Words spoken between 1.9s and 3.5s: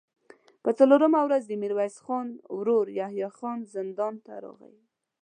خان ورو يحيی